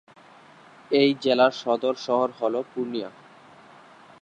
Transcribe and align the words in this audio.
এই 0.91 1.09
জেলার 1.21 1.53
সদর 1.61 1.95
শহর 2.05 2.29
হল 2.39 2.53
পূর্ণিয়া। 2.71 3.09